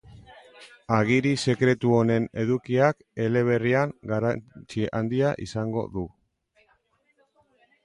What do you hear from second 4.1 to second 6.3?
garrantzi handia izango du.